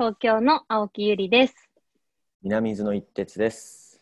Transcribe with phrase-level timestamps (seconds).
[0.00, 1.54] 東京の青木ゆりです。
[2.42, 4.00] 南伊豆の一徹です。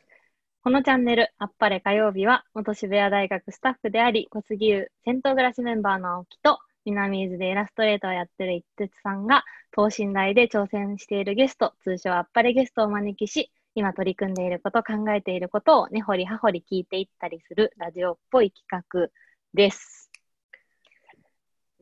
[0.62, 9.42] このチャンネル、あっぱれ火曜日は、元渋谷大学スタッフであり、小杉湯銭湯暮らしメンバーの青木と、南伊豆でイラストレーターをやってる一徹さんが、
[9.73, 19.09] 等身大で挑戦しているゲスト、通称あっぱれゲストをお招きし、今取り組んでいること、考えていることを根掘り葉掘り聞いていったりするラジオっぽい企画
[19.52, 20.12] です。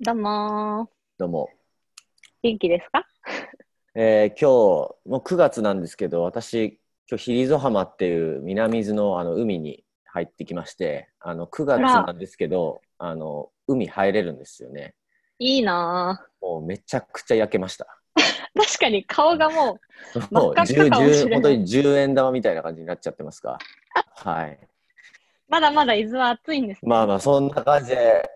[0.01, 1.19] どうもー。
[1.19, 1.51] どうも。
[2.43, 3.07] 元気ですか？
[3.99, 6.79] えー今日、もう9月なんですけど、私、
[7.09, 14.95] 今日、ヒリゾ浜っていう南伊豆のあの海に入ってきまして、あの9月なんですけど、あの海入れるんですよね。
[15.39, 17.87] いいなもうめちゃくちゃ焼けました。
[18.19, 18.21] ー。
[18.67, 19.81] 確かに顔がも
[20.13, 23.57] う、 もう赤っかかもしれない10 10本当に10円玉みたいな感じになっちゃってますが。
[23.95, 24.59] はい。
[25.49, 26.91] まだまだ伊豆は暑いんですね。
[26.91, 28.29] まあまあ、そんな感じで、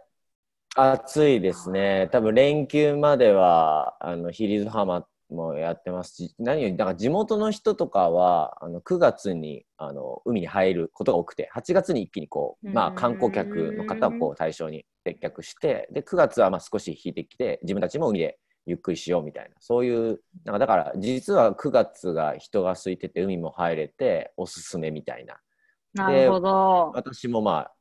[0.75, 2.09] 暑いですね。
[2.13, 25.41] 多分連休までは、あの、ヒリズ浜もやってますし、何より、だから地元の人とかは、あの、9月に、あの、海に入ることが多くて、8月に一気にこう、まあ、観光客の方をこう対象に接客して、で、9月はまあ少し引いてきて、自分たちも海でゆっくりしようみたいな、そういう、なんかだから、実は9月が人が空いてて、海も入れて、おすすめみたいな。
[25.93, 26.93] なるほど。
[26.95, 27.73] 私もまあ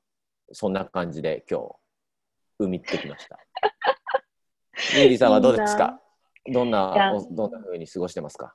[0.51, 1.75] そんな感じで今日
[2.57, 3.39] 海行ってきました。
[4.97, 6.01] ゆうりさんはどうですか？
[6.47, 8.53] どんなおどんな風に過ごしてますか？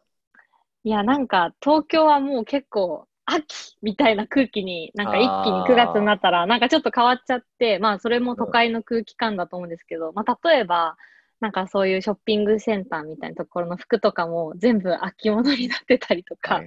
[0.85, 10.97] いや、なんか東京はもう結構秋みたいな空気に、なんか一気に9月になったら、なんかちょっと変わっちゃって、まあそれも都会の空気感だと思うんですけど、まあ例えば、
[11.41, 16.63] なんかそういうショッピングセンターみたいなところの服とかも全部秋物になってたりとか、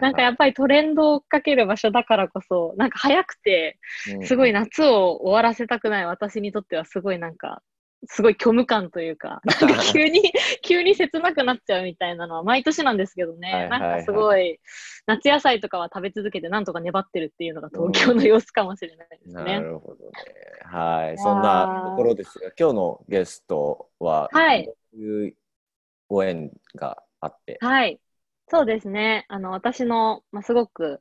[0.00, 3.78] なんかやっぱりトレンドを追っかける場所だからこそ、なんか早くて、
[4.14, 4.26] うん。
[4.26, 7.62] すごい夏を終わらせたくない私にとってはすごいなんか、
[8.06, 10.22] すごい虚無感というか、 なんか急に、
[10.62, 14.60] 急に切なくなっちゃうみたいなのは毎年なんですけどね、はいはいはいなんかすごい、
[15.06, 19.60] 夏野菜とかは食べ続けてなんとか粘ってるっていうのが東京の様子かもしれないですなね。
[19.60, 20.12] るほどね。
[20.64, 21.14] はい。
[21.14, 25.36] ーそんなところですが、今日のゲストは、はいどういう
[26.08, 27.58] ご縁があって？
[27.60, 27.98] はい。
[28.48, 29.24] そうですね。
[29.28, 31.00] あの、私の、まあ、すごく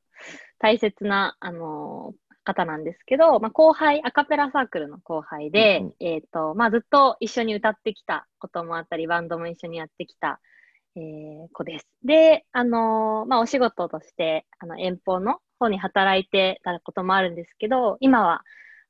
[0.59, 2.13] 大切な、あの
[2.44, 10.40] 方なんですけど、まあ、後輩、アカペラサークルの後輩で、うんうんえっ、と、まあ、ずっと一緒に歌ってきたこともあったり、バンドも一緒にやってきた、
[10.96, 11.88] えー子です。
[12.03, 18.44] で、あのまあ、お仕事として、あの、遠方の方に働いてたこともあるんですけど、今は、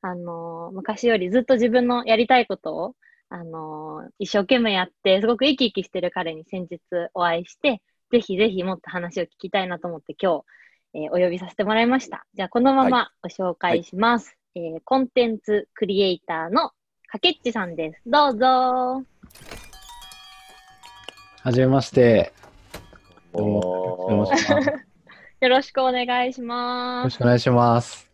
[0.04, 2.96] あの昔よりずっと自分のやりたいことを、
[3.30, 6.80] あの一生懸命やって、すごく生き生きしてる彼に先日
[7.14, 7.82] お会いして、
[8.12, 10.46] ぜひぜひもっと話を聞きたいなと思って今日、
[10.94, 12.26] えーお呼びさせてもらいました。
[12.36, 14.38] じゃあこのままご紹介します。
[14.56, 16.72] えーコンテンツクリエイターの
[17.08, 18.02] かけっちさんです。
[18.06, 19.04] どうぞ。
[21.44, 22.34] はじめまして。
[23.34, 27.18] どうもおーよろしくお願いしますよろしくお願いしよますろし。
[27.18, 28.12] くお願いします。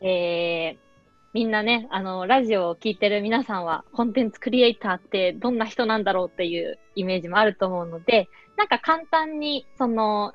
[0.00, 0.86] えー
[1.32, 10.32] みんなね、あの、ラジオを聞いてる皆さんは、コンテンツクリエイターってどんな人なんだろうっていうイメージもあると思うので、なんか簡単に、その、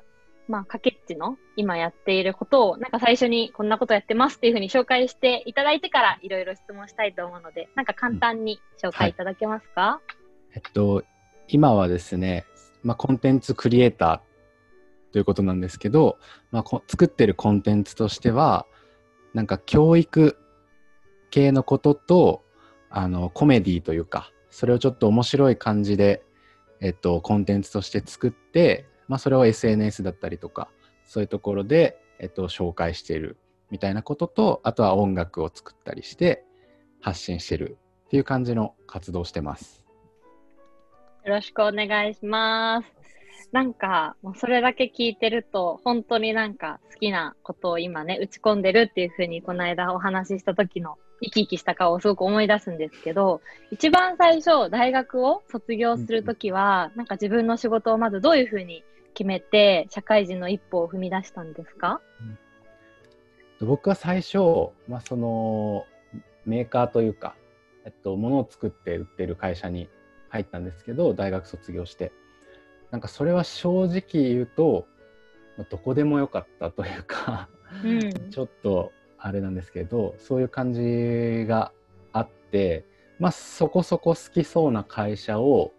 [0.52, 10.02] まあ、かけっちの今やっていることを、なんか最初にこんなことやってますっていうふうに紹介していただいてから、いろいろ質問したいと思うので、なんか簡単に紹介いただけますか、
[10.54, 11.04] えっと、
[11.48, 12.44] 今はですね、
[12.82, 16.18] まあ、コンテンツクリエイターということなんですけど、
[16.50, 18.66] まあ、こ作ってるコンテンツとしては、
[19.32, 20.36] なんか教育
[21.30, 22.44] 系のことと、
[22.90, 26.22] あの、コメディというか、それをちょっと面白い感じで、
[26.82, 30.68] えっと、コンテンツとして作って、まあ、それを SNS だったりとか、
[31.04, 33.36] そういうところで、えっと、紹介している
[33.70, 36.44] みたいなことと、あとは音楽を作ったりして、
[37.00, 39.84] 発信してるっていう感じの活動してます。
[41.24, 43.01] よろしくお願いします。
[43.52, 62.00] なんか、もうそれだけ聞いてると、本当になんか好きなことを今ね、打ち込んでるっていうふうに、この間お話しした時の生き生きした顔をすごく思い出すんですけど、一番最初、大学を卒業するときは、なんか自分の仕事をまずどういうふうに決めて、社会人の一歩を踏み出したんですか？
[63.60, 64.38] 僕は最初、
[64.88, 65.84] まあ、その
[66.46, 67.36] メーカーというか、
[67.84, 69.90] えっと、物を作って売ってる会社に
[70.30, 72.12] 入ったんですけど大学卒業して。
[72.92, 74.86] なんかそれは正直言うと
[75.58, 77.48] まあどこでもよかったというか
[77.84, 78.30] うん。
[78.30, 81.72] ちょっとあれなんですけどそういう感じが
[82.12, 82.84] あって、
[83.18, 85.72] まあ、そこそこ好きそうな会社を、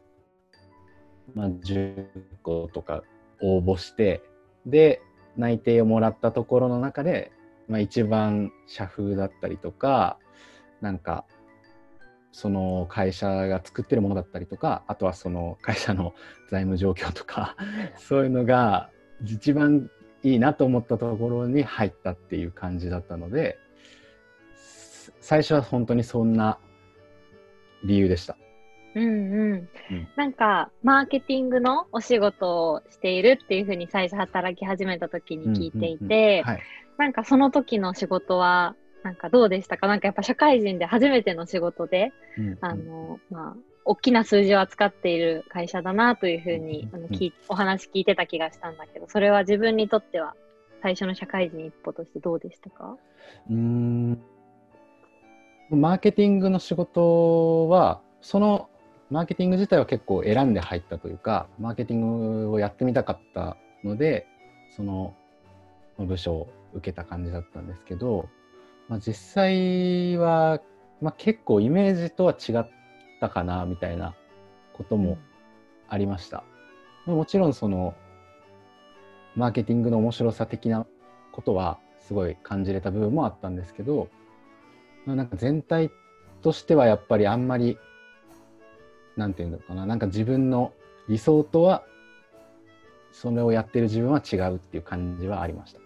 [1.35, 2.07] まあ、10
[2.41, 3.03] 個とか
[3.41, 4.23] 応募して
[4.65, 5.01] で
[5.35, 7.31] 内定をもらったところの中で、
[7.67, 10.17] まあ、一番社風だったりとか
[10.81, 11.25] なんか
[12.33, 16.13] その会社が作ってるものだったりとかあとはその会社の
[16.49, 17.55] 財務状況とか
[17.95, 18.89] そういうのが
[19.23, 19.89] 一番
[20.23, 23.59] いいなと思ったところに入ったっていう感じだったので
[25.21, 26.57] 最初は本当にそんな
[27.83, 28.35] 理由でした。
[28.95, 29.69] うんうん。
[30.15, 36.43] なんか、マーケティングのお仕事をしているっていうふうに最初働き始めた時に聞いていて、
[36.97, 39.87] なんかその時の仕事は、なんかどうでしたか？
[39.87, 42.47] なんかやっぱ社会人で初めての仕事で、うん。
[42.47, 43.55] うん、あの、まあ、
[43.85, 50.35] 大きな数字を扱っている会社だなというふうに、あのきお話聞いてた気がしたんだけど、それは自分にとっては
[50.81, 52.95] 最初の社会人一歩としてどうでしたか？
[53.49, 54.21] うん。
[55.69, 58.69] マーケティングの仕事はその
[59.09, 64.27] マーケティング自体は結構選んで入ったというかマーケティングをやってみたかったので
[64.75, 65.13] その
[65.97, 68.29] 部署を受けた感じだったんですけど、
[68.89, 70.61] まあ、実際は、
[71.01, 72.69] まあ、結構イメージとは違っ
[73.19, 74.15] たかなみたいな
[74.73, 75.17] ことも
[75.87, 76.43] ありました。
[77.05, 77.95] もちろんその
[79.35, 80.85] マーケティングの面白さ的な
[81.31, 84.09] ことはすごい感じれた部分もあったんですけど
[85.05, 85.91] なんか全体
[86.41, 87.77] としてはやっぱりあんまり
[89.17, 90.73] なんていうのかななんか自分の
[91.09, 91.83] 理想とは
[93.11, 95.82] それをやってる自分は違うっていう感じはありました。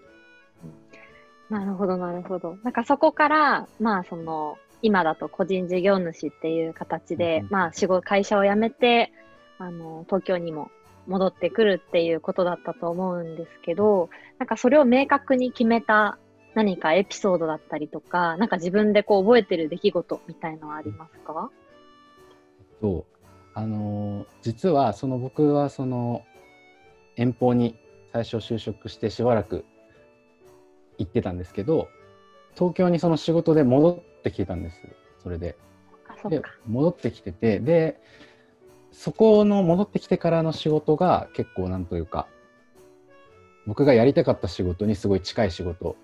[1.49, 2.57] なるほどなるほど。
[2.63, 9.11] なんかそこからまあその今だと個人事業主っていう形で、うん、まあ仕事会社を辞めて
[9.57, 10.69] あの東京にも
[11.07, 14.09] 戻ってくるっていうことだったと思うんですけど
[14.39, 16.17] なんかそれを明確に決めた
[16.53, 21.49] 何かエピソードだったりとかなんか自分でこう覚えてる出来事みたいのはありますか？
[22.81, 23.17] そう
[23.53, 26.23] あの実はその僕はその
[27.15, 27.79] 遠方に
[28.11, 29.65] 最初就職してしばらく
[30.97, 31.89] 行ってたんですけど
[32.55, 34.81] 東京にその仕事で戻ってきてたんです
[35.21, 35.57] それで。
[36.29, 37.99] で戻ってきててで
[38.91, 42.27] そこの戻ってきてからの仕事が結構なんというか
[43.67, 45.95] 僕がやりたかった仕事にすごい近い仕事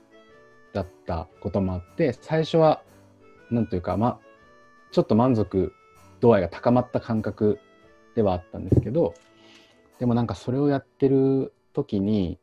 [0.74, 2.84] だったこともあって最初は
[3.50, 4.20] なんというかまあ
[4.92, 5.74] ちょっと満足
[6.20, 7.60] 度合いが高まった感覚
[8.16, 9.14] ではあったんですけど
[10.00, 12.38] でもなんかそれをやってる時に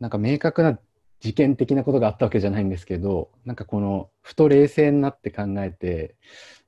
[0.00, 0.78] なんか明確な
[1.20, 6.14] 事件的なことがあったわけじゃないんですけどなんかこのふと冷静になって考えて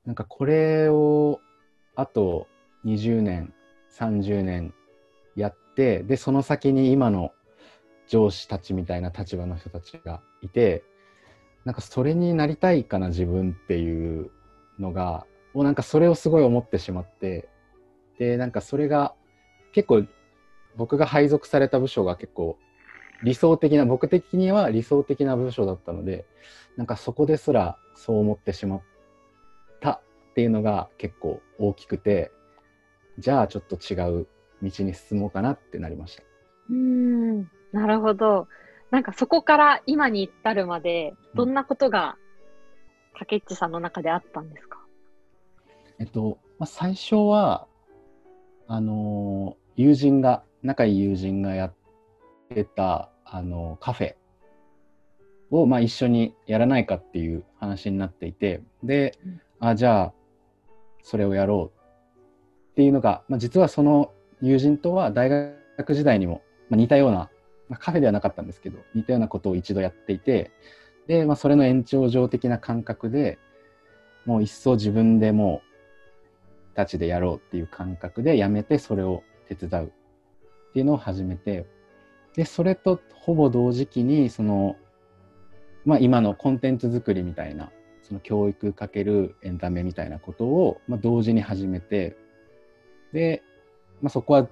[0.04, 1.40] なんかこれを
[1.94, 2.46] あと
[2.84, 3.52] 20年
[3.96, 4.74] 30年
[5.36, 7.32] やってでその先に今の
[8.08, 10.82] 上司たちみたいな立場の人たちがいて
[11.64, 14.30] なんかそれになりたいかな自分っていう
[14.78, 17.48] のがもうなんかそれをすごい思ってしまって
[18.18, 19.14] でなんかそれが
[19.72, 20.04] 結構
[20.76, 22.58] 僕が配属された部署が結構
[23.22, 26.26] 理想的な僕的には理想的な部署だったので
[26.76, 28.82] なんかそこですらそう思ってしまっ
[29.80, 30.00] たっ
[30.34, 32.30] ていうのが結構大きくて
[33.18, 34.26] じゃあちょっと違う
[34.62, 36.22] 道に進もうかなってなりました。
[36.70, 37.40] うん
[37.72, 38.48] なるほど。
[38.90, 42.16] なんかそこから今に至るまでどんなことが
[43.20, 44.78] 竹内さんの中であったんですか、
[45.98, 47.66] えっと、まあ、最初は、
[48.66, 51.74] あのー、友人が、仲いい友人がやっ
[52.48, 54.14] てた、あのー、カフェ
[55.50, 60.12] を、まあ、一緒にやらないかっていう話になっていて、で、うん、あ、じゃあ、
[61.02, 65.28] それをやろうっていうのが、まあ、実はその友人とは大
[65.78, 67.30] 学時代にも、まあ、似たような、
[67.68, 70.50] まあ、カフェではなかったんですけど、似たようなことを一度やっていて、
[71.06, 73.38] で、まあ、それの延長上的な感覚で
[74.26, 75.62] もう一層自分でも
[76.72, 81.66] うたちでやろうっていう感覚でやめてそれを手伝うっていうのを始めて
[82.40, 84.76] でそれとほぼ同時期にその、
[85.84, 87.70] まあ、今のコンテンツ作りみたいな
[88.00, 92.16] その教育かけるエンタメみたいなことを、まあ、同時に始めて
[93.12, 93.42] で、
[94.00, 94.48] まあ、そこは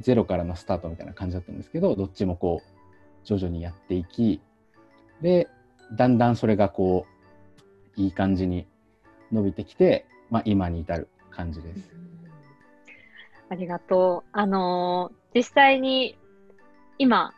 [0.00, 4.42] ゼロからのスタートみたいな感じだったんですけどどっちもこう徐々にやっていき
[5.22, 5.48] で
[5.96, 7.06] だんだんそれがこ
[7.96, 8.66] ういい感じに
[9.32, 11.90] 伸びてきて、まあ、今に至る感じです。
[13.48, 14.28] ありがとう。
[14.32, 16.17] あのー、実際に
[16.98, 17.34] 今、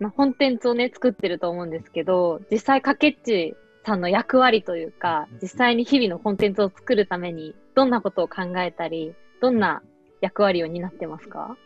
[0.00, 3.54] まあ、コンテンツをね作ってると思うんですけど実際かけっち
[3.84, 9.82] さんの役割というか実際に日々のコンテンツを作るためにどんなことを考えたりどんな
[10.20, 11.56] 役割を担ってますか、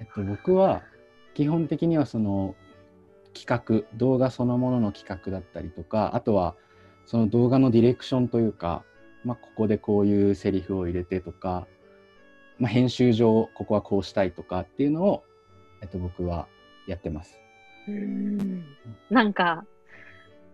[0.00, 0.82] えっと、僕は
[1.34, 2.54] 基本的にはその
[3.34, 6.54] 企画動画そのものの企画だったりとかあとは
[7.06, 8.82] その動画のディレクションというか、
[9.24, 11.66] まあ、ここでこういうセリフを入れてとか、
[12.58, 15.22] まあ、編集上ここはこうしたいとかっていうのを、
[15.86, 16.46] えっと、僕は
[16.88, 17.38] やってます。
[17.88, 18.64] うん。
[19.10, 19.64] なんか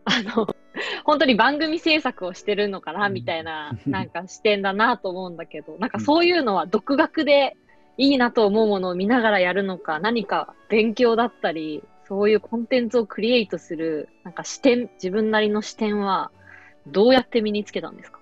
[0.04, 0.46] あの
[1.04, 7.56] 本当に番組制作をしてるのかなみたいな、 なんか視点だなと思うんだけど、なんかそういうのは独学で
[7.98, 16.30] いいなと思うものを見ながらやるのか、何か勉強だったり、そういうコンテンツをクリエイトする、なんか視点、自分なりの視点は、
[16.86, 18.18] どうやって身につけたんですか？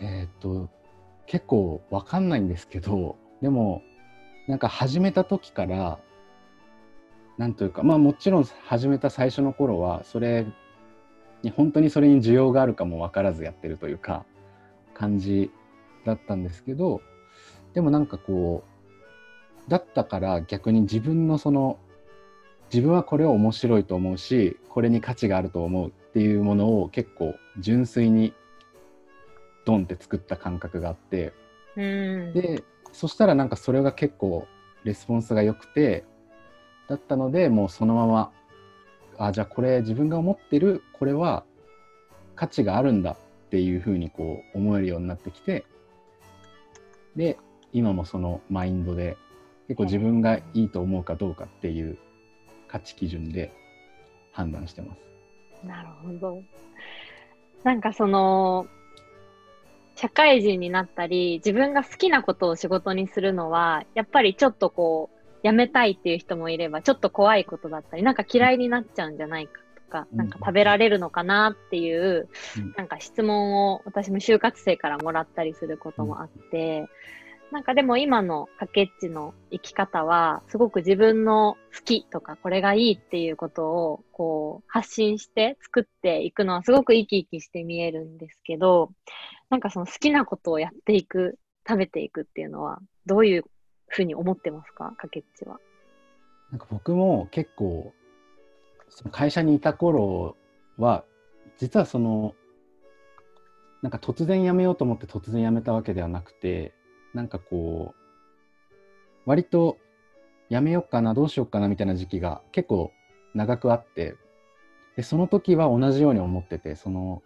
[0.00, 0.68] えっ、と、
[1.26, 3.82] 結構わかんないんですけど、でも、
[4.50, 5.98] なんか始めた時から、
[7.38, 10.44] なんというか、まあもちろん始めた最初の頃は、それ
[11.42, 14.26] に、本当にそれに需要があるかも分からずやってるというか、
[14.92, 15.50] 感じ
[16.04, 17.00] だったんですけど、
[17.72, 18.64] でもなんかこ
[19.66, 21.78] う、だったから逆に自分のその、
[22.72, 28.34] 自分はこれを面白いと思うし、これに価値があると思うっていうものを結構純粋に
[29.64, 31.32] ドンって作った感覚があって、
[32.32, 34.46] でそしたらなんかそれが結構
[34.84, 36.04] レスポンスが良くて
[36.88, 38.32] だったのでもうそのまま
[39.18, 41.44] あじゃあこれ自分が思ってるこれは
[42.34, 43.16] 価値があるんだっ
[43.50, 45.66] ていうふうにこう思えるようになってきて
[47.16, 47.38] で
[47.72, 49.16] 今もそのマインドで
[49.68, 51.98] 結構自分がいいと思うかどうかっていう
[52.66, 53.52] 価値基準で
[54.32, 55.66] 判断してます。
[55.66, 56.42] なるほど。
[57.62, 58.66] なんかその、
[60.00, 70.16] 社会人になったり、自分が好きなことを仕事にするのは、やっぱりちょっとこう、やめたいっていう人もいれば、ちょっと怖いことだったり、なんか嫌いになっちゃうんじゃないかとか、うん。
[70.16, 76.86] なんか食べられるのかなっていううん、なんか質問を私も就活生からもらったりすることもあって、
[77.52, 88.92] なんかでも今のかけっちの生き方は、すごく自分の好きとかこれがいいっていうことをこう発信して作っていくのはすごく生き生きして見えるんですけど、
[89.48, 91.38] なんかその好きなことをやっていく、
[91.68, 93.44] 食べていくっていうのは、どういう
[93.88, 94.94] ふうに思ってますか？
[94.96, 95.58] かけっちは。
[96.52, 97.92] なんか僕も結構
[98.88, 100.36] その会社にいた頃
[100.78, 101.04] は
[101.58, 102.34] 実はその
[103.82, 106.74] なんか突然辞めようと思って突然辞めたわけではなくて
[107.14, 108.74] なんかこう
[109.26, 109.78] 割と
[110.50, 112.92] 辞めようかなどうしようかなみたいな時期が結構
[113.34, 114.16] 長くあって
[114.96, 117.22] でその時は同じように思っててその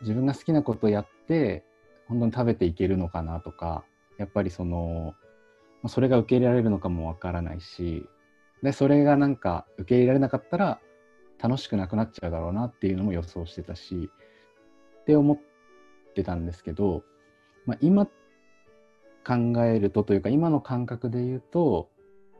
[0.00, 1.64] 自分が好きなことやって
[2.08, 3.84] 本当に食べていけるのかなとか
[4.18, 5.14] やっぱりその
[5.88, 8.06] それが受け入れられるのかもわからないし
[8.62, 10.80] でそれがなんか受け入れられなかったら
[11.42, 14.10] 楽しくなくなっちゃうだろうなっていうのも予想してたし
[15.02, 15.38] って思っ
[16.14, 17.02] てたんですけど、
[17.66, 18.08] まあ、今
[19.26, 21.90] 考えるとというか今の感覚で言うと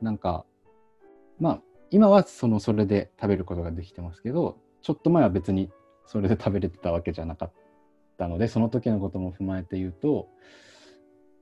[0.03, 0.45] なんか
[1.41, 1.61] まあ
[1.91, 5.71] 今はそのそれで食べることができてますけどちょっと前は別に
[6.07, 7.53] それで食べれてたわけじゃなかっ
[8.19, 10.29] たのでその時のことも踏まえて言うと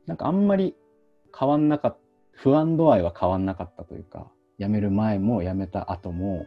[0.07, 0.75] なんかあんまり
[1.39, 4.27] 変わんなかった不安度合いは変わんなかったというか
[4.59, 6.47] 辞める前も辞めた後も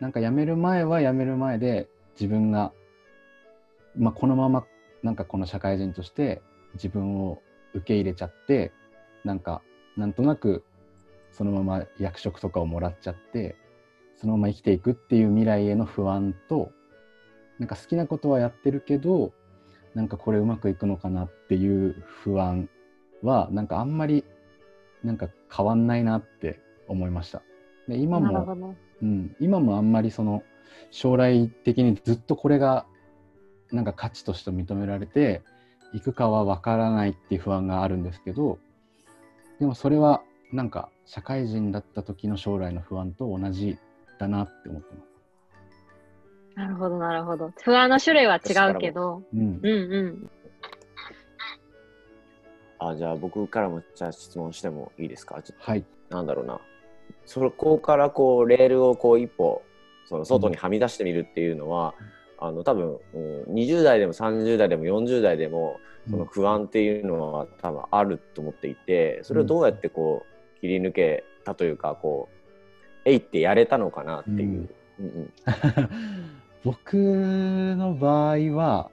[0.00, 2.72] なんか辞める前は辞める前で自分が、
[3.96, 4.66] まあ、このまま
[5.02, 6.42] なんかこの社会人として
[6.74, 7.40] 自分を
[7.74, 8.72] 受け入れちゃって
[9.24, 9.62] なんか
[9.96, 10.64] なんとなく
[11.32, 13.56] そのまま役職とかをもらっちゃって
[14.16, 16.72] そのまま生きていくっていう未来への不安と
[17.58, 19.32] なんか好きなことはやってるけど
[19.94, 22.68] なんかこれうまくいくのかなっていう不安
[23.22, 24.24] はなんかあんまり
[25.02, 27.42] なんか変わんないなって思いました。
[27.88, 28.76] で今も。
[29.02, 30.42] うん、今もあんまりその
[30.90, 32.86] 将来的にずっとこれが
[33.72, 35.42] なんか価値として認められて
[35.92, 38.58] いくかは分からないっていう不安があるんですけど
[39.58, 43.78] でもそれはなんか社会人だった時の将来の不安と同じ
[44.18, 45.10] だなって思ってます。
[46.56, 47.52] なるほど、なるほど。
[47.62, 50.30] 不安の種類は違うけど、うんうんうん。
[52.78, 55.40] あじゃあ僕からもじゃあ質問してもいいですか？
[55.42, 56.60] ちょっはい、となんだろうな
[57.24, 59.62] そこからこうレールをこう一歩
[60.06, 61.94] その外にはみ出してみるっていうのは、
[62.40, 65.78] あの多分、うん、20代でも30代でも40代でも
[66.08, 70.24] その不安っていうのは多分あると思っていてそれをどうやってこ
[70.58, 72.36] う切り抜けたというかこう
[73.04, 74.38] えいってやれたのかなっていう。
[74.98, 75.06] うん。
[75.06, 75.32] うん
[76.62, 78.90] 僕の場合は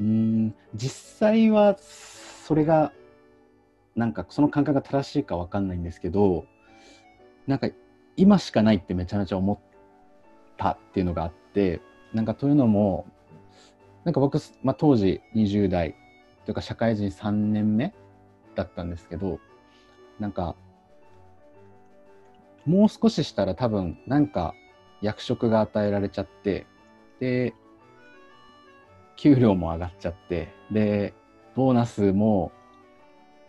[0.00, 2.92] うん実際はそれが
[3.96, 6.46] なんかその感覚が正しいかわかんないんですけど
[7.48, 7.68] なんか
[8.16, 9.58] 今しかないってめちゃめちゃ思っ
[10.58, 11.80] たっていうのがあって
[12.12, 13.06] なんかというのも
[14.04, 15.94] なんか僕、まあ、当時20代
[16.44, 17.94] というか社会人3年目
[18.54, 19.38] だったんですけど
[20.18, 20.56] なんか
[22.66, 24.54] もう少ししたら多分なんか
[25.00, 26.66] 役職が与えられちゃって
[27.20, 27.54] で
[29.16, 31.14] 給料も上がっちゃってで
[31.54, 32.52] ボーナスも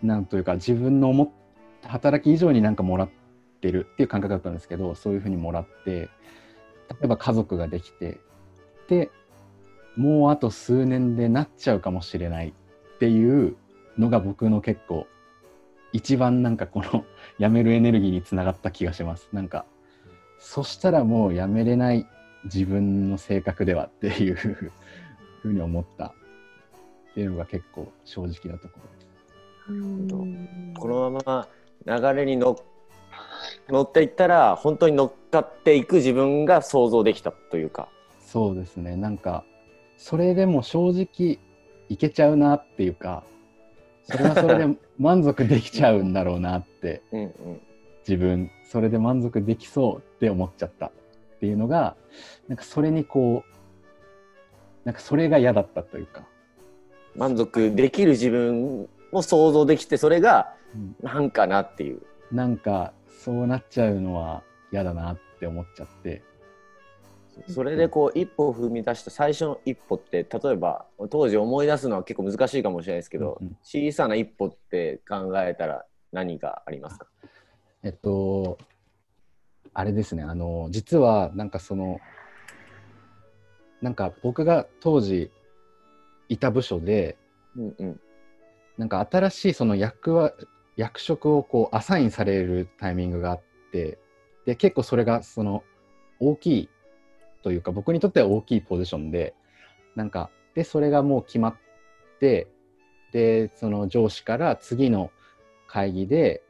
[0.02, 1.30] なんというか自分の思っ
[1.84, 3.10] 働き以上になんかもらっ
[3.62, 6.10] てるっていう感覚だったんですけどそういうふうにもらって
[7.02, 8.20] えば家族ができて
[8.88, 9.10] で
[9.96, 13.56] もうあと数年でなっちゃうかもしれないっていう
[13.98, 15.08] のが僕の結構
[15.92, 17.04] 一番なんかこの
[17.38, 19.30] やめるエネルギーにつながった気がします。
[19.34, 19.66] なんか
[20.40, 22.08] そしたらもうやめれない
[22.46, 24.72] 自分の性格ではっていうふ
[25.46, 26.14] うに思った。
[27.12, 29.08] っていうのが結構正直なところです。
[29.70, 30.74] うん。
[30.78, 31.48] このま
[31.86, 32.58] ま流れに乗
[33.70, 37.90] 乗っていったら本当に乗っかっていく自分が想像できたというか。
[38.20, 39.44] そうですねなんか
[39.98, 41.40] それでも正直
[41.90, 43.24] いけちゃうなっていうか
[44.04, 47.62] それはそれで満足できちゃうんだろうなって うんうん
[48.08, 50.92] 自分それで満足できそうって思っちゃったっ
[51.40, 51.96] ていうのが
[52.48, 56.24] なんかそれにこうなんかそれが嫌だったというか、
[57.16, 62.02] 満足できる自分も想像できてそれがうんなんかなっていう。
[62.32, 62.94] なんか
[63.30, 66.24] そうなっちゃうのは嫌だなって思っちゃって。
[67.48, 73.58] それでこう一歩踏み出した最初の一歩って例えば当時思い出すのは結構難しいかもしれないですけど、うんうん。
[73.62, 77.06] 小さな一歩って考えたら何がありますか？
[77.84, 78.58] えっと
[79.76, 80.24] あれですね。
[80.24, 82.00] あの実はなんかその
[83.80, 85.30] なんか僕が当時
[86.30, 87.16] いた部署で
[87.56, 88.00] うんうん。
[88.80, 90.34] なんか新しいその役は
[90.80, 93.42] 役職をこうアサインされるタイミングがあっ
[93.74, 93.98] て
[94.46, 95.62] で結構それがその
[96.22, 96.70] 大きい
[97.44, 99.34] というか僕にとっては大きいポジションで
[99.98, 101.56] なんかでそれがもう決まっ
[102.22, 102.48] て
[103.12, 105.12] でその上司から次の
[105.68, 106.42] 会議で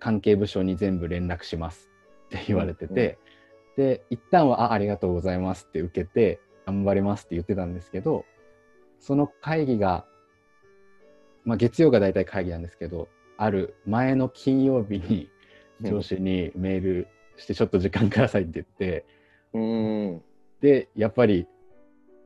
[0.00, 1.88] 関係部署に全部連絡します
[2.26, 3.18] って言われてて、
[3.76, 8.24] で一旦はあ「ありがとうございます」って受けて頑張りますって言ってたんですけど
[8.98, 10.06] その会議が
[11.44, 13.08] まあ、月曜が大体会議なんですけど
[13.42, 15.30] ある前の金曜日に
[15.80, 19.06] 上司にメールしてちょっと時間くださいって言って
[19.54, 20.22] うーん。
[20.60, 21.46] でやっぱり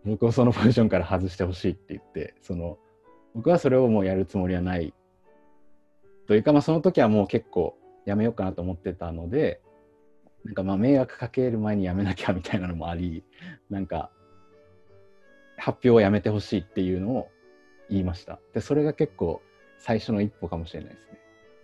[0.05, 2.79] 僕をそのポジションから外してほしいって言ってその
[3.33, 4.93] 僕はそれをもうやるつもりはない。
[6.27, 9.61] というか、まあ、その時はもう結構やめようかなと思ってたので
[10.45, 13.23] なんかまあ迷惑かける前にやめなきゃみたいなのもあり
[13.71, 14.11] なんか
[15.59, 17.29] 発表をやめてほしいっていうのを
[17.89, 18.41] 言いました。
[18.53, 19.43] でそれが結構
[19.85, 21.19] 最初の一歩かもしれないですね。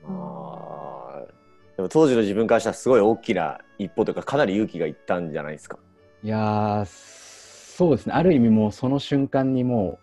[0.04, 5.78] あーでも当時の自分からしたらすごい大きな一歩というかかなり勇気がいったんじゃないですか？
[6.22, 8.12] いやーそうですね。
[8.12, 9.98] ある意味もうその瞬間にも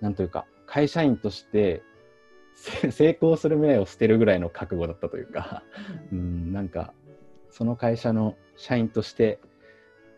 [0.00, 1.82] うなんというか会社員として
[2.54, 5.62] せ成功する未来を捨てるぐらいの覚悟だったというか、
[6.12, 6.92] うん、なんか
[7.50, 9.40] その会社の社員として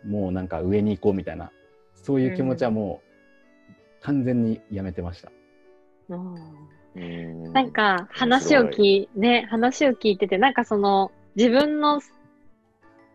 [0.04, 1.52] もうなんか上に行こうみたいな
[1.94, 3.00] そういう気持ちはも
[4.00, 5.30] う完全にやめてました。
[6.08, 6.34] うん
[7.52, 12.00] なんか話を聞いね話を聞いててなんかその自分の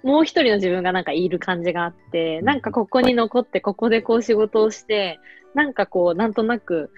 [0.04, 2.46] もう一人の自分がなんかいる感じがあって、うん。
[2.46, 5.20] なんかここに残ってここでこう仕事をして
[5.54, 6.92] なんかこうなんとなく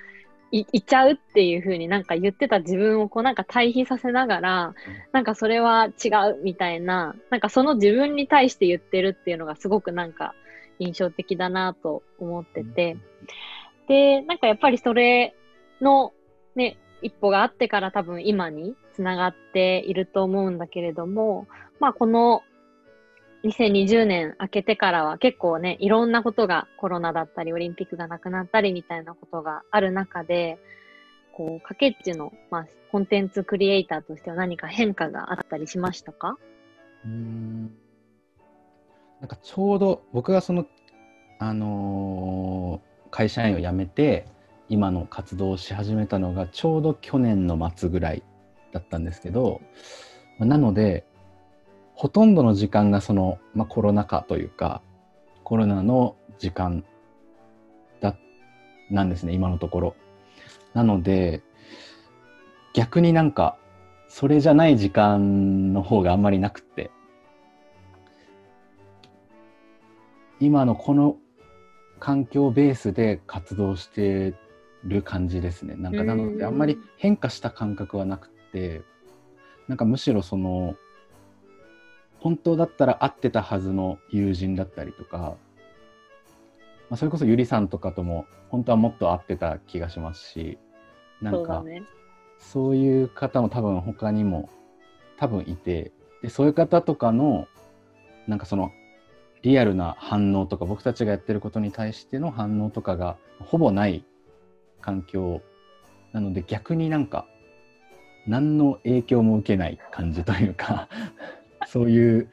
[0.52, 4.74] いいっちゃうっていう風になんか言ってた自分をこうなんか対比させながら、
[5.12, 10.36] なんかそれは違うみたいななんかその自分に対して言ってるっていうのがすごくなんか
[10.78, 12.98] 印象的だなと思ってて、
[13.88, 15.36] で、なんかやっぱりそれ
[15.82, 16.13] の
[16.56, 21.48] ね、一歩があってから多分今につながっていると思うんだけれども、
[21.80, 22.44] まあこの
[23.44, 30.58] 2020年明けてからは結構ね、いろんなことがコロナだったりオリンピックがなくなったりみたいなことがある中で、
[31.34, 36.38] こう、かけっちの、まあ、コンテンツクリエイターとしては何か変化があったりしましたか？
[37.04, 37.76] うん。
[39.20, 40.66] なんかちょうど僕がその、
[41.39, 44.26] あのー会社員を辞めて
[44.69, 48.23] 今の活動をし始めたのがちょうど去年の末ぐらい
[48.71, 49.62] だったんですけど
[50.39, 51.06] なので
[51.95, 54.82] ほとんどの時間がその、まあ、コロナ禍というか
[55.43, 56.84] コロナの時間
[58.02, 58.15] だ
[58.89, 59.95] なんですね今のところ。
[60.73, 61.43] なので
[62.73, 63.58] 逆になんか
[64.08, 66.89] それじゃない時間の方があんまりなくって
[70.39, 71.17] 今のこの
[71.99, 74.34] 環境ベースで活動して
[74.84, 78.82] る感じですねなんかなのでうんあんまり変化した感覚はなくて
[79.67, 80.76] なんかむしろその
[82.19, 85.36] 本当だったら会ってたはずの友人だったりとか、ま
[86.91, 90.58] あ、それこそゆりさんとかとも本当はもっと会ってた気がしますし
[91.22, 91.63] なんか。
[92.43, 94.50] そういう方も多分他にも
[95.17, 95.91] 多分いて
[96.22, 97.48] でそういう方とかの
[98.28, 98.72] なんかその
[99.41, 104.06] リアルな反応とか僕たちがやってることに対しての反応とかがほぼない
[104.84, 105.41] 環境
[106.12, 107.26] なので逆になんか
[108.28, 110.88] 何の影響も受けない感じというか
[111.67, 112.30] そういう。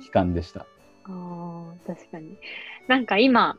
[0.00, 0.60] 期間でした。
[0.60, 0.66] あ
[1.06, 2.36] あ、確かに。
[2.88, 3.58] なんか今、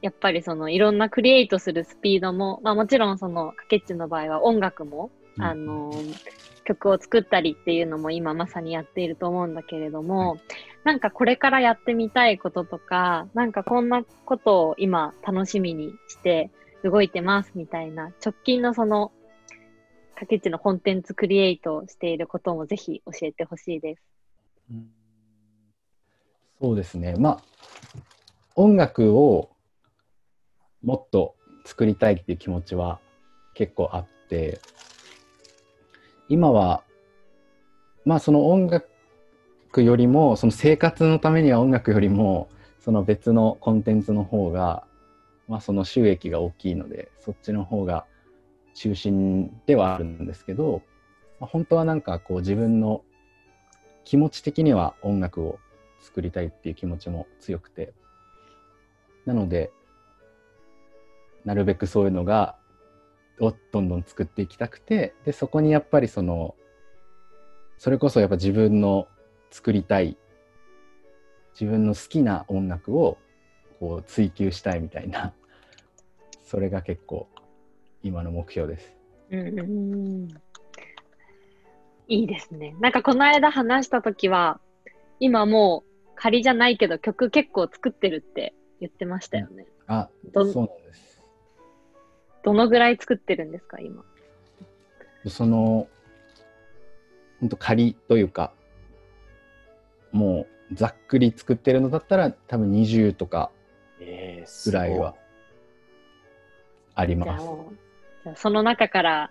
[0.00, 5.90] やっぱりそのいろんなクリエイトするスピードも、まあもちろんそのかけっちの場合は音楽も、うんあの
[6.64, 10.38] 曲を作ったりっていうのも今まさにやっていると思うんだけれども、
[10.84, 16.50] なんかこれからやってみたいこととか、なんかこんなことを今楽しみにして
[16.82, 19.12] 動いてますみたいな直近のその
[20.14, 24.02] かけちのコンテンツクリエイトをしていることもぜひ教えてほしいです。
[26.60, 27.16] そうですね。
[27.16, 27.42] まあ、
[28.54, 29.50] 音楽を
[30.82, 33.00] もっと作りたいっていう気持ちは
[33.54, 34.60] 結構あって、
[36.28, 36.82] 今は、
[38.04, 38.88] まあその音楽
[39.82, 42.48] よりも、その生活のためには音楽よりも、
[42.80, 44.84] その別のコンテンツの方が、
[45.52, 48.06] まあその収益が大きいので、そっちの方が
[48.72, 50.80] 中心ではあるんですけど、
[51.40, 53.02] まあ、本当はなんかこう自分の
[54.04, 55.58] 気持ち的には音楽を
[56.00, 57.92] 作りたいっていう気持ちも強くて
[59.26, 59.70] なので
[61.44, 62.56] なるべくそういうのが
[63.38, 66.54] をどんどん作っていきたくてでそこにやっぱりその
[67.76, 69.06] それこそやっぱ自分の
[69.50, 70.16] 作りたい
[71.52, 73.18] 自分の好きな音楽を
[73.78, 75.34] こう追求したいみたいな
[76.52, 77.28] それが結構
[78.02, 78.94] 今の目標です。
[79.30, 80.28] うんうん
[82.08, 82.76] いいですね。
[82.78, 84.60] なんかこの間話したときは、
[85.18, 89.64] 今もう仮じゃないけど曲結構作ってるって言ってましたよね。
[89.86, 91.24] あどそうなんです。
[92.44, 94.04] どのぐらい作ってるんですか、今？
[95.26, 95.88] その
[97.40, 98.52] 本当仮というか
[100.10, 103.50] もうざっくり作ってるのだったら多分20とか
[104.04, 105.14] えー、ぐらいは
[106.94, 107.46] あります。
[108.24, 109.30] じゃその中から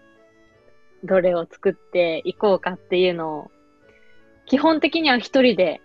[1.03, 3.51] どれを作っていこうかっていうのを、
[4.45, 5.81] 基本的には一人で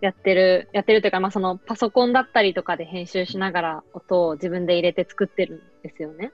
[0.00, 6.32] やってる、やってるというか、まあそのパソコンだったりとかで編集しながら音を自分で入れて作ってるんですよね。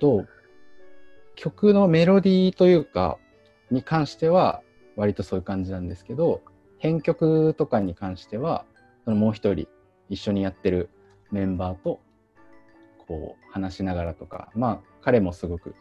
[0.00, 0.24] と
[1.36, 3.18] 曲のメロディーというか
[3.70, 4.62] に関しては
[4.96, 6.42] 割とそういう感じなんですけど
[6.78, 8.64] 編曲とかに関しては
[9.04, 9.68] そのもう一人
[10.08, 10.90] 一緒にやってる
[11.30, 12.00] メンバーと
[13.10, 15.74] こう話しながらとかまあ彼もすごく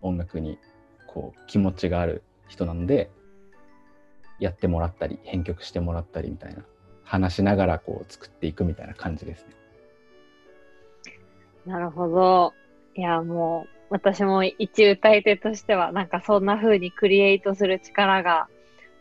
[0.00, 0.58] 音楽に
[1.06, 3.10] こう気持ちがある人なので
[4.40, 6.64] やってもらったり編曲してもらったりみたいな
[7.04, 9.52] 話しながらこう作っていくみたいな感じですね。
[11.66, 12.54] なるほど。
[12.96, 18.48] いや、もう、私も一歌い手としては、なんかそんな風にクリエイトする力が、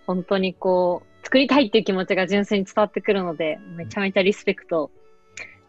[0.06, 4.92] 本当にこう、作りたいっていう気持ちが純粋に伝わってくるので、めちゃめちゃリスペクト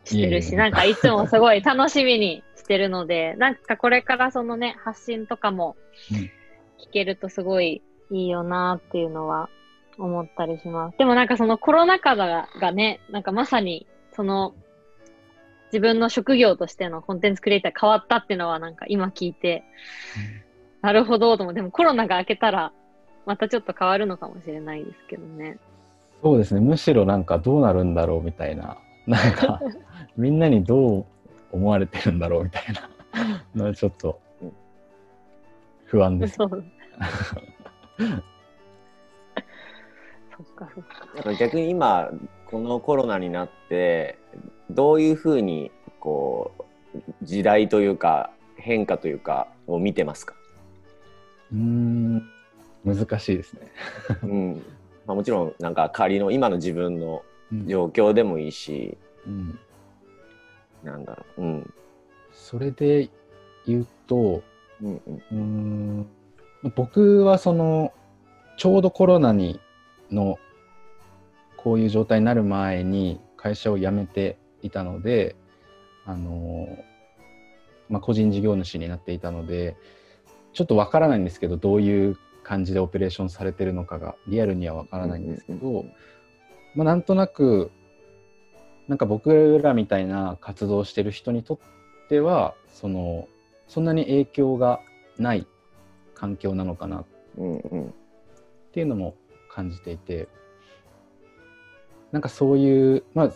[0.05, 5.77] してるし、なんかいつもすごい楽しみにしてるので、 なんかこれからそのね、発信とかも
[6.13, 6.31] うん。
[6.83, 9.49] 聞けるとすごいいいよなっていうのは
[9.99, 10.99] 思ったりします。
[10.99, 14.53] でもなんかそのコロナ禍ががね、なんかまさにその
[15.67, 19.65] 自分の職業としてのコンテンツクリエイター変わったっていうのはなんか今聞いて、
[20.83, 22.73] なるほどと思って、でもコロナが明けたら
[23.25, 25.59] またちょっと変わるのかもしれないですけどね。
[26.23, 29.61] そうですね、むしろなんかどうなるんだろうみたいな、なんか
[30.17, 31.07] みんなにどう
[31.53, 32.63] 思われてるんだろうみたい
[33.55, 34.21] な ちょっと
[35.87, 36.37] 不安です。
[36.37, 36.49] そっ
[40.57, 41.15] かそっか。
[41.15, 42.11] なんか逆に今
[42.47, 44.19] このコロナになって
[44.71, 46.63] どういうふうにこう
[47.23, 50.35] 時代というか変化というかを見てますか、
[51.53, 52.23] うーん、
[52.85, 53.61] 難しいですね。
[54.23, 54.63] うん
[55.07, 57.32] まあ、もちろんなんか仮の今の自分のうん
[57.67, 59.59] 状況でもいいしうん。
[60.83, 61.75] なんだろう、うん。
[62.33, 63.11] それで
[63.67, 64.43] 言うと、
[64.83, 65.17] うんうん。
[65.17, 66.07] うーん
[66.75, 67.93] 僕はその
[68.57, 69.61] ちょうどコロナに
[70.11, 70.39] の
[71.57, 75.37] こういう状態になる前に会社を辞めていたので
[76.05, 76.67] あの、
[77.89, 79.77] まあ、個人事業主になっていたので
[80.53, 85.85] ちょっとわからないんですけどどういう感じでオペレーションされてるのかがリアルにはわからないんですけど、
[86.75, 87.71] まあ、なんとなく
[88.89, 91.59] なんか僕らみたいな活動をしてる人にとっ
[92.09, 93.29] てはその
[93.69, 94.81] そんなに影響が
[95.19, 95.47] ない
[96.15, 97.01] 環境なのかな。
[97.01, 97.05] っ
[98.73, 99.15] ていうのも
[99.51, 100.29] 感じていて。
[102.11, 103.33] なんかそういうまあ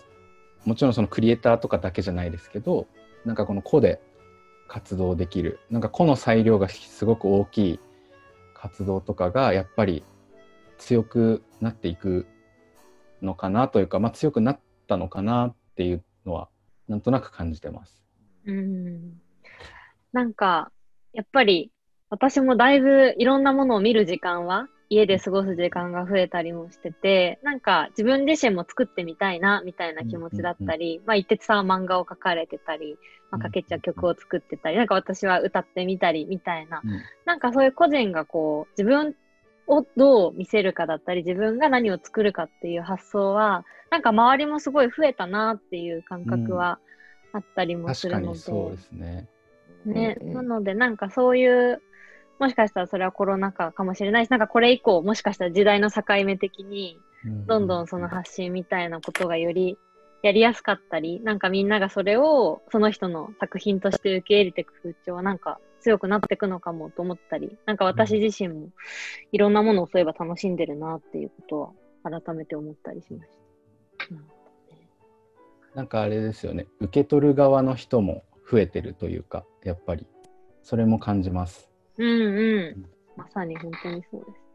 [0.66, 2.86] もちろんそのクリエイターとかだけじゃないですけど
[3.24, 4.02] なんかこの個で
[4.68, 5.60] 活動できる。
[5.70, 7.80] なんか個の裁量がすごく大きい
[8.52, 10.04] 活動とかがやっぱり
[10.76, 12.26] 強くなっていく
[13.22, 16.48] のかなというか、まあ、強くなったのかなっていうのは
[16.88, 18.02] なんとなく感じてます。
[18.46, 19.20] うん。
[20.12, 20.70] なんか、
[21.12, 21.70] やっぱり
[22.10, 32.96] 私もだいぶいろんなものを見る時間は家で過ごす時間が増えたりもしてて、なんか自分自身も作ってみたいな、みたいな気持ちだったり、まあ、一徹さんは漫画を描かれてたり、
[33.32, 39.16] まあ、かけっちゃん曲を作ってたり、なんか私は歌ってみたり、みたいな、うんなんかそういう個人がこう、自分
[39.66, 46.78] をどう見せるかだったり、自分が何を作るかっていう発想は、なんか周りもすごい増えたなっていう感覚は
[47.32, 49.28] あったりもするので、にそうですね。
[49.84, 50.34] ね、うんうん。
[50.34, 51.82] なのでなんかそういう、
[52.38, 56.98] もしかしたらそれはコロナ禍かもしれないし、なんかこれ以降、もしかしたら時代の境目的に、
[57.46, 59.78] どんどんその発信みたいなことがより
[60.22, 68.70] やりやすかったり、なんかみんながそれをその人の作品として受け入れていく風潮はなんか強くなっていくのかもと思ったり、なんか私自身も
[69.30, 74.14] いろんなものをそういえば楽しんでるなっていうことは改めて思ったりしました。
[74.14, 74.26] うん
[75.76, 80.06] なんかあれですよね受け取る側の人も増えてるというかやっぱり
[80.62, 81.68] それも感じます。
[81.98, 82.86] うんうん。
[83.14, 84.46] まさに本当にそうです。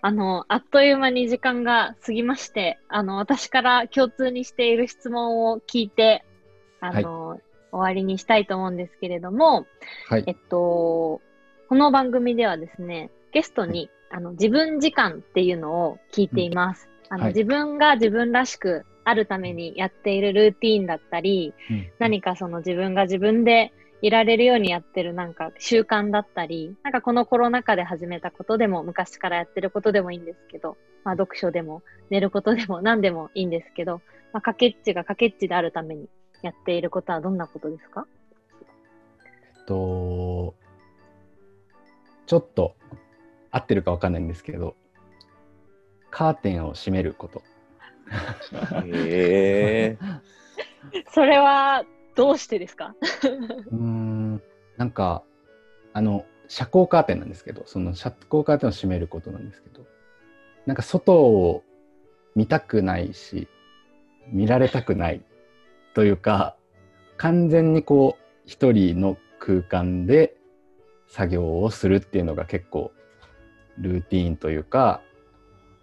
[0.00, 6.24] あの、あっという間に時間が過ぎまして、あの、私から共通にしている質問を聞いて、
[6.80, 7.23] あの、
[7.74, 9.66] 終わりにしたいと思うんですけれども、
[10.08, 10.24] はい。
[10.26, 11.20] えっと、
[11.68, 16.88] この番組ではですね、ゲストに、あの、自分時間っていうのを聞いています。
[17.08, 17.32] あの、はい。
[17.32, 21.90] 自分が自分らしくあるためにやっているルーティーンだったり、うん。
[21.98, 36.08] 何かその自分が自分でいられるようにやってるなんか習慣だったり、なんかこのコロナ禍で始めたことでも昔からやってることでもいいんですけど、まあ読書でも寝ることでも何でもいいんですけど、まあかけっちがかけっちであるために
[36.44, 38.06] やっていることはどんなことですか？
[39.56, 40.54] えっと
[42.26, 42.76] ちょっと
[43.50, 44.76] 合ってるかわかんないんですけど
[46.10, 47.42] カーテンを閉めること。
[48.84, 49.98] へえ。
[51.08, 52.94] それはどうしてですか？
[53.70, 54.42] うーん
[54.76, 55.22] なんか
[55.94, 59.86] あの遮光カーテンなんですけどその遮光カーテンを閉めることなんですけど
[60.66, 61.64] なんか外を
[62.34, 63.48] 見たくないし
[64.28, 65.24] 見られたくない
[65.94, 66.56] というか
[67.16, 70.36] 完全にこう一人の空間で
[71.08, 72.92] 作業をするっていうのが結構
[73.78, 75.00] ルーティーンというか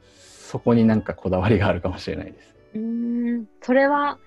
[0.04, 2.56] そこになんかこだわりがあるかもしれないです。
[2.76, 4.20] うーん、それは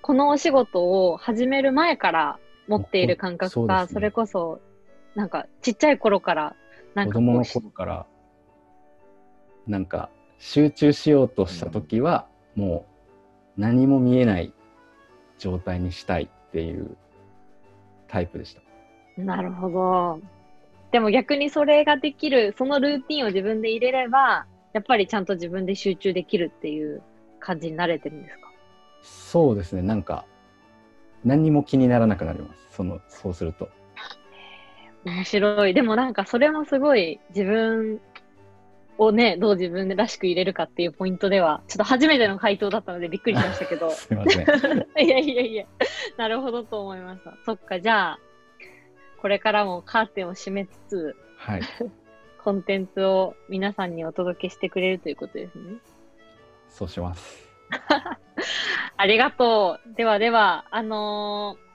[0.00, 4.60] このお仕事を始める前から持っている感覚か、そねそれこそ
[5.16, 6.56] なんかちっちゃい頃から
[6.94, 8.06] なんか子供の頃から
[9.66, 12.86] なんか集中しようとした時は、も
[13.56, 14.52] う何も見えない
[15.42, 16.96] 状態にしたいっていう
[18.06, 18.62] タイプでした。
[19.20, 20.20] なるほど。
[20.92, 27.02] でも逆にそれができる、そのルーティンを自分で入れれば、やっぱりちゃんと自分で集中できるっていう
[27.40, 28.48] 感じに慣れてるんですか？
[29.02, 30.24] そうですねなんか
[31.24, 33.68] 何にも気にならなくなりますそのそうすると。
[35.04, 35.74] 面白い。
[35.74, 38.00] でもなんかそれもすごい自分
[39.04, 43.90] をね、どう自分らしく入れるかっていうポイントでは、ちょっと初めての回答だったのでびっくりしましたけど。
[43.92, 44.46] すいません。
[44.98, 45.66] いやいやいや、
[46.16, 47.34] なるほどと思いました。
[47.44, 48.18] そっか、じゃあ、
[49.20, 51.62] これからもカーテンを閉めつつ、はい
[52.42, 55.76] コンテンツを皆さんにお届けしてくれるということですね。
[56.68, 57.48] そうします。
[58.96, 59.94] ありがとう。
[59.94, 61.72] ではでは、あのー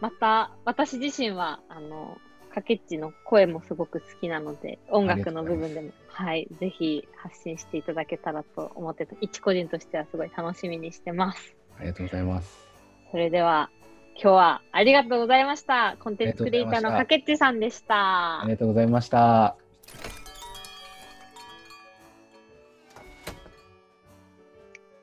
[0.00, 2.18] また、私自身は、あの
[2.54, 11.56] かけっちの声もすごく好きなので、音楽の部分でも、はい、ぜひ発信していただけたらと思ってた、一個人としてはすごい楽しみにしてます。
[11.76, 12.68] ありがとうございます。
[13.10, 13.70] それでは、
[14.14, 15.96] 今日はありがとうございました。
[15.98, 18.42] コンテンツクリエイターのかけっちさんでした。
[18.42, 19.56] ありがとうございました。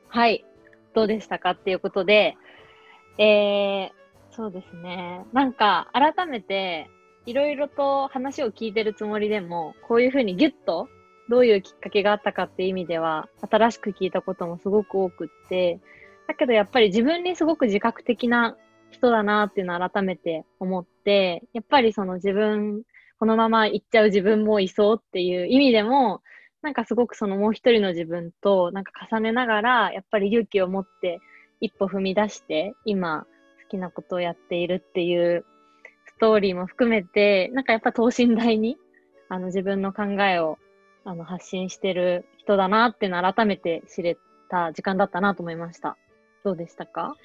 [0.07, 0.45] はい。
[0.93, 2.37] どうでしたかっていうことで、
[3.17, 3.89] えー、
[4.31, 5.25] そうですね。
[5.33, 6.89] なんか、改めて、
[7.25, 10.87] いろいろと話を聞いてるつもりでも、こういうふうにギュッと、
[11.29, 15.79] どういうきっかけがあったかっていう意味では、新しく聞いたこともすごく多くって、
[16.27, 18.57] だけどやっぱり自分にすごく自覚的な
[18.89, 22.83] 人だなっていうのを改めて思って、やっぱりその自分、
[23.19, 26.21] このまま行っちゃう自分もいそうっていう意味でも、
[26.61, 31.19] なんかすごくそのもう一人の自分となんか重ねながら、やっぱり勇気を持って
[31.59, 33.25] 一歩踏み出して、今
[33.63, 35.45] 好きなことをやっているっていう
[36.21, 38.77] トーリーも含めて、なんかやっぱ等身大に
[39.27, 40.57] あの自分の考えを
[41.03, 44.17] あの発信してる人だなっていうの改めて知れ
[44.49, 45.97] た時間だったなと思いました。
[46.43, 47.15] どうでしたか？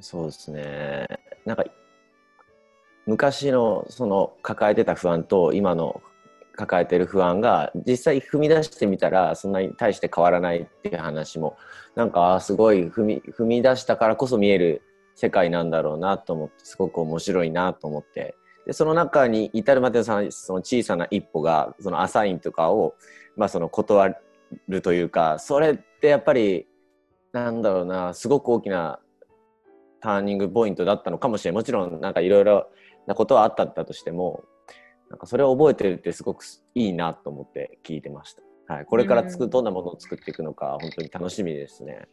[0.00, 1.06] そうですね。
[1.46, 1.64] なんか
[3.06, 6.02] 昔のその抱えてた不安と今の
[6.56, 11.56] 抱えてる不安が実際踏み出してみたらそんなに大して変わらないっていう話も
[11.94, 14.82] なんかすごい踏み踏み出したからこそ見える
[15.18, 20.12] 世界なんだろうなと思ってすごく面白いなと思ってでその中に至るまでのそ
[20.52, 22.94] の小さな一歩がそのアサインとかを
[23.36, 24.14] まあその断
[24.68, 26.68] るというかそれってやっぱり
[27.32, 29.00] なんだろうなすごく大きな
[30.00, 32.70] ターニングポイントだったのかもしれないもちろんなんかいろいろ
[33.08, 34.44] なことはあったんだとしても
[35.10, 36.44] なんかそれを覚えてるってすごく
[36.76, 38.42] いいなと思って聞いてました。
[38.72, 42.06] はい、これから作どんなものを作っていくのか本当に楽しみですね。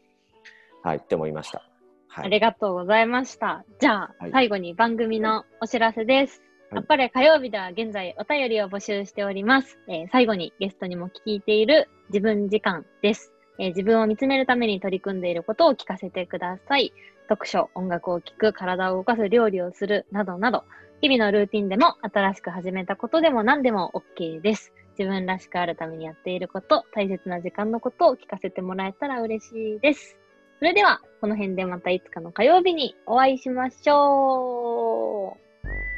[0.82, 1.75] はい、って思いました。
[2.16, 3.66] はい、ありがとうございました。
[3.82, 6.40] じゃあ、はい最後に番組のお知らせです。
[6.40, 9.78] はいやっぱり火曜日では現在お便りを募集しております。
[9.90, 16.94] えー最後にゲストにも聞いている自分時間です、えー自分を見つめるために取り組んでいることを聞かせてください。
[17.28, 20.64] 読書、音楽を聴く、体を動かす、料理をする、などなど、
[21.02, 24.72] 日々のルーティンでも新しく始めたことでも何でも OK です。
[24.98, 30.18] 自分らしくあるためにやっていること、大切な時間のことを聞かせてもらえたら嬉しいです。
[30.60, 35.95] それでは、この辺でまたいつかの火曜日にお会いしましょう。